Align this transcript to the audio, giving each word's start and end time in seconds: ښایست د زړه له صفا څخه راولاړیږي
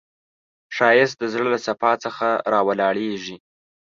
ښایست 0.75 1.15
د 1.19 1.23
زړه 1.33 1.45
له 1.53 1.59
صفا 1.65 1.91
څخه 2.03 2.27
راولاړیږي 2.53 3.37